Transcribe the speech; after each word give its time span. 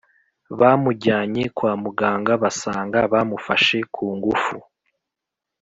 Bamujyanye 0.59 1.43
kwa 1.57 1.71
muganga 1.83 2.33
basanga 2.43 2.99
bamufashe 3.11 3.77
kungufu 3.93 4.57